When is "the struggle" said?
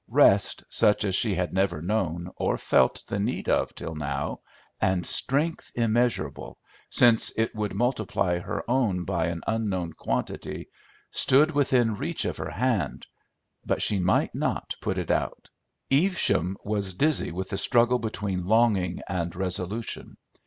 17.49-17.99